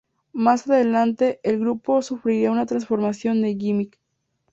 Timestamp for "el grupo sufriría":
1.43-2.49